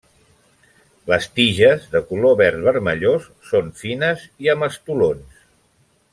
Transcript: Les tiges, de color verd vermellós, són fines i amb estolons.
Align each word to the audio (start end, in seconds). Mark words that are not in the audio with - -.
Les 1.11 1.27
tiges, 1.39 1.85
de 1.91 2.01
color 2.13 2.33
verd 2.39 2.65
vermellós, 2.69 3.29
són 3.51 3.69
fines 3.83 4.25
i 4.47 4.51
amb 4.57 4.69
estolons. 4.71 5.47